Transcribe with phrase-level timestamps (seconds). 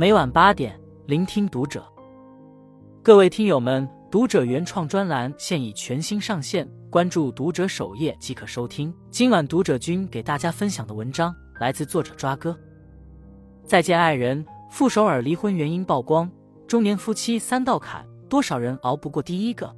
[0.00, 1.84] 每晚八点，聆听读者。
[3.02, 8.94] 各位听友们，读者原创专栏现已全新上线，关注读者首页即可收听。
[9.10, 12.56] 今晚读者君给大家分享的文章来自作者抓哥。
[13.64, 16.30] 再见爱人，傅首尔离婚原因曝光，
[16.68, 19.68] 中年夫妻三道坎，多少人熬不过第一个？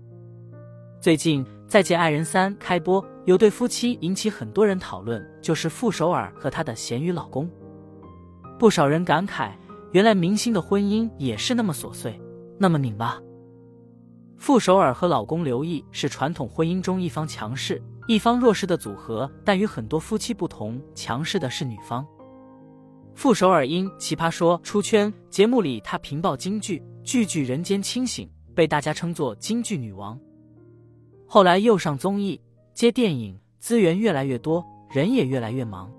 [1.00, 7.50] 最近《再见爱人三》开播，有对夫妻引起很多人讨论，就是傅首尔和她的咸鱼老公。
[8.58, 9.52] 不少人感慨，
[9.92, 12.20] 原来明星的婚姻也是那么琐碎，
[12.58, 13.20] 那么拧巴。
[14.36, 22.06] 傅首尔和老公刘毅是传统婚姻中一方强势、一方弱势的组合，但与很多夫妻不同，强势的是女方。
[23.14, 30.18] 傅首尔因《奇葩说》出圈，节目里她频爆金句，句句人间清醒，被大家称作京剧女王。
[31.26, 32.40] 后来又上综艺、
[32.72, 35.92] 接电影，资源越来越多，人也越来越忙。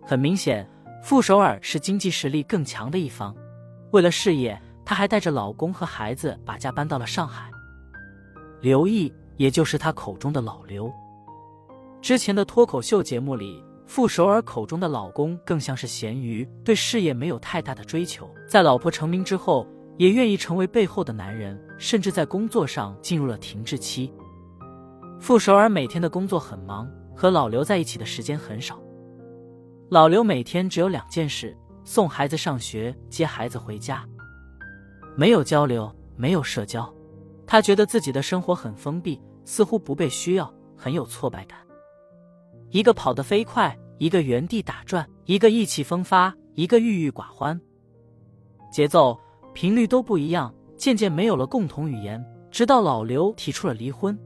[0.00, 0.66] 很明显，
[1.04, 3.36] 傅首尔是经济实力更强的一方。
[3.90, 7.50] 为了事业，她还带着老公和孩子把家搬到了上海。
[8.62, 10.90] 刘毅，也就是她口中的老刘。
[12.00, 18.26] 之前的脱口秀节目里，傅首尔口中的老公更像是咸鱼，对事业没有太大的追求。
[18.48, 19.66] 在老婆成名之后，
[19.98, 24.10] 也愿意成为背后的男人，甚至在工作上进入了停滞期。
[25.20, 28.80] 傅首尔每天的工作很忙，和老刘在一起的时间很少。
[29.94, 34.04] 老刘每天只有两件事：送孩子上学、接孩子回家，
[35.14, 36.92] 没有交流，没有社交。
[37.46, 41.56] 他觉得自己的生活很封闭，似乎不被需要，很有挫败感。
[42.70, 47.60] 一个跑得飞快，一个原地打转，一个意气风发，一个郁郁寡欢，
[48.72, 49.16] 节奏
[49.52, 52.20] 频率都不一样，渐渐没有了共同语言。
[52.50, 54.18] 直到老刘提出了离婚。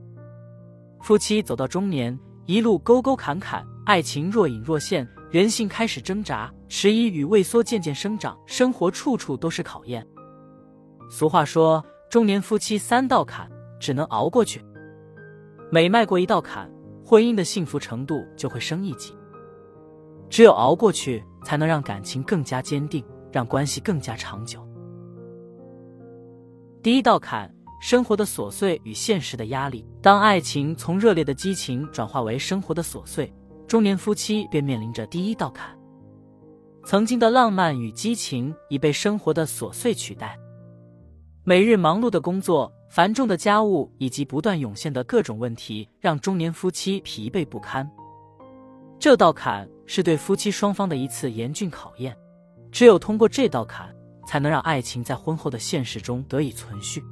[1.02, 10.06] 夫妻走到中年，一路沟沟坎坎，爱情若隐若现，人性开始挣扎，迟疑与畏缩渐渐生长，生活处处都是考验。
[11.10, 14.64] 俗话说，中年夫妻三道坎，只能熬过去。
[15.70, 16.70] 每迈过一道坎，
[17.04, 19.14] 婚姻的幸福程度就会升一级。
[20.30, 24.66] 只有熬过去，才能让感情更加坚定，让关系更加长久。
[26.82, 27.52] 第一道坎。
[27.80, 33.32] 生活的琐碎与现实的压力，当爱情从热烈的激情转化为生活的琐碎，
[33.68, 35.78] 中年夫妻便面临着第一道坎。
[36.86, 40.38] 曾经的浪漫与激情已被生活的琐碎取代，
[41.44, 47.88] 每日忙碌的工作、繁重的家务以及不断涌现的各种问题，让中年夫妻疲惫不堪。
[48.98, 52.16] 这道坎是对夫妻双方的一次严峻考验，
[52.72, 53.94] 只有通过这道坎，
[54.26, 57.04] 才能让爱情在婚后的现实中得以存续。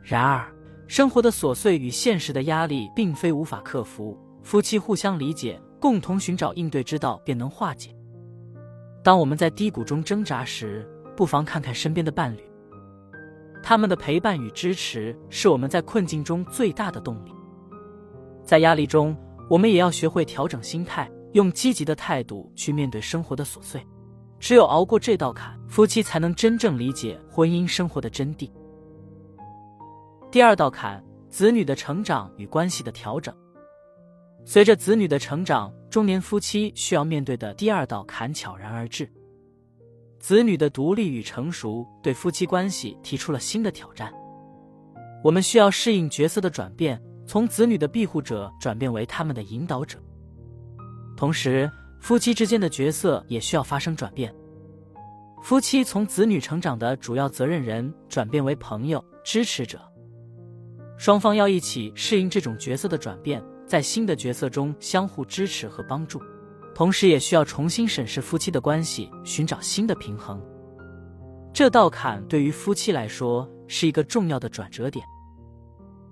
[0.00, 0.48] 然而，
[0.86, 7.94] 生活的琐碎与现实的压力并非无法克服，夫妻互相理解，共同寻找应对之道，便能化解。
[9.02, 12.40] 当我们在低谷中挣扎时，不妨看看身边的伴侣，
[13.62, 17.32] 他们的陪伴与支持是我们在困境中最大的动力。
[18.44, 19.16] 在压力中，
[19.48, 23.86] 我们也要学会调整心态，用积极的态度去面对生活的琐碎。
[24.38, 28.50] 只有熬过这道坎，夫妻才能真正理解婚姻生活的真谛。
[30.30, 33.34] 第二道坎，子女的成长与关系的调整。
[34.44, 39.08] 随着子女的成长，中年夫妻需要面对的第二道坎悄然而至。
[40.18, 44.12] 子女的独立与成熟，对夫妻关系提出了新的挑战。
[45.22, 49.98] 我们需要适应角色的转变，从子女的庇护者转变为他们的引导者。
[51.16, 54.34] 同时，夫妻之间的角色也需要发生转变。
[55.42, 59.80] 夫妻从子女成长的主要责任人，转变为朋友、支持者。
[60.98, 66.20] 双方要一起适应这种角色的转变，在新的角色中相互支持和帮助，
[66.74, 70.44] 同时也需要重新审视夫妻的关系，寻找新的平衡。
[71.52, 75.06] 这道坎对于夫妻来说是一个重要的转折点。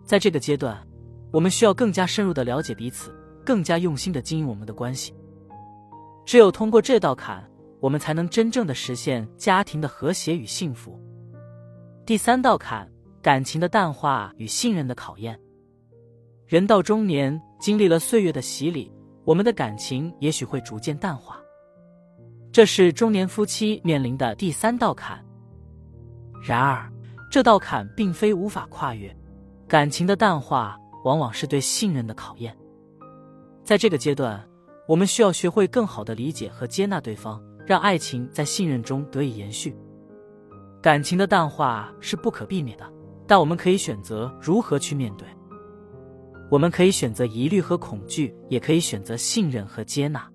[0.05, 0.81] 在这个阶段，
[1.33, 3.13] 我们需要更加深入的了解彼此，
[3.45, 5.13] 更加用心的经营我们的关系。
[6.25, 7.45] 只有通过这道坎，
[7.81, 10.97] 我们才能真正的实现家庭的和谐与幸福。
[12.07, 12.89] 第三道坎。
[13.21, 15.39] 感情的淡化与信任的考验。
[16.47, 18.93] 人到中年，经历了岁月的洗礼，
[19.25, 21.41] 我们的感情也许会逐渐淡化。
[22.53, 25.25] 这是中年夫妻面临的第三道坎。
[26.43, 26.91] 然而，
[27.31, 29.15] 这道坎并非无法跨越。
[29.67, 32.57] 感情的淡化往往是对信任的考验。
[33.65, 34.43] 在这个阶段，
[34.87, 39.77] 我们需要学会更好的理解和接纳对方，让爱情在信任中得以延续。
[40.81, 42.93] 感情的淡化是不可避免的。
[43.27, 45.29] 但我们可以选择如何去面对。
[46.51, 50.27] 我们可以选择疑虑和恐惧，也可以选择信任和接纳。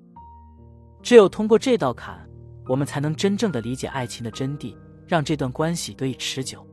[1.02, 2.30] 只有通过这道坎，
[2.68, 4.76] 我们才能真正的理解爱情的真谛，
[5.08, 6.66] 让这段关系得以持久。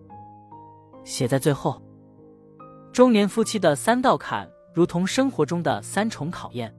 [1.04, 1.82] 写在最后，
[2.92, 6.72] 中年夫妻的三道坎，如同生活中的三重考验。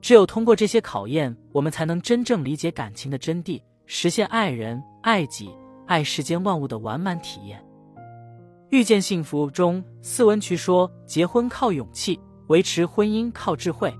[0.00, 5.50] 只有通过这些考验，我们才能真正理解感情的真谛，实现爱人、爱己、
[5.86, 7.62] 爱世间万物的完满体验。
[8.70, 13.92] 遇见幸福中，斯文渠说：“结婚靠勇气，维持婚姻靠智慧。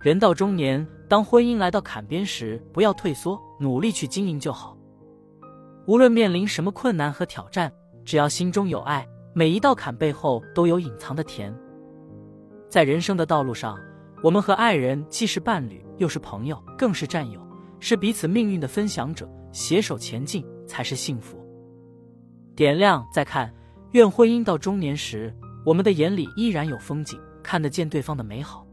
[0.00, 4.78] 人到中年，当婚姻来到坎边时，不要退缩，努力去经营就好。
[5.86, 7.72] 无论面临什么困难和挑战，
[8.04, 9.04] 只要心中有爱，
[9.34, 11.52] 每一道坎背后都有隐藏的甜。
[12.68, 13.78] 在人生的道路上。”
[14.22, 17.40] 我们和爱人既是伴侣，又是朋友，更是战友，
[17.80, 21.45] 是彼此命运的分享者，携手前进才是幸福。
[22.56, 23.52] 点亮再看，
[23.92, 25.30] 愿婚姻到中年时，
[25.64, 28.66] 我们的眼里依然有风景，看得见对方的美好。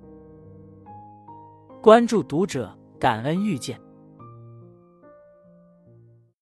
[1.82, 3.78] 关注读者，感恩遇见。